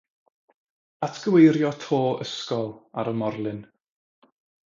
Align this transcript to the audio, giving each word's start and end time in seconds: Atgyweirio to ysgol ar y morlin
Atgyweirio 1.07 1.71
to 1.83 1.99
ysgol 2.25 2.73
ar 3.03 3.13
y 3.13 3.15
morlin 3.21 3.63